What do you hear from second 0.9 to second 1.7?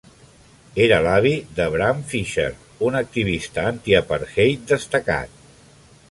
l'avi de